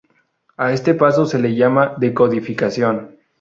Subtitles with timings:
[0.57, 3.17] A este paso se le llama decodificación.